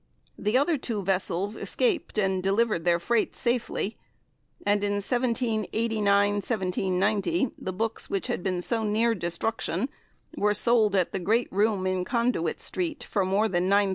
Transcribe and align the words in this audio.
The 0.39 0.57
other 0.57 0.79
two 0.79 1.03
vessels 1.03 1.55
escaped 1.55 2.17
and 2.17 2.41
delivered 2.41 2.85
their 2.85 2.97
freight 2.97 3.35
safely, 3.35 3.97
and 4.65 4.83
in 4.83 4.93
1789 4.93 6.99
90 6.99 7.51
the 7.59 7.71
books 7.71 8.09
which 8.09 8.25
had 8.25 8.41
been 8.41 8.63
so 8.63 8.83
near 8.83 9.13
destruction 9.13 9.89
were 10.35 10.55
sold 10.55 10.95
at 10.95 11.11
the 11.11 11.19
great 11.19 11.53
room 11.53 11.85
in 11.85 12.03
Conduit 12.03 12.59
Street, 12.61 13.03
for 13.03 13.23
more 13.23 13.47
than 13.47 13.69
L9,000. 13.69 13.89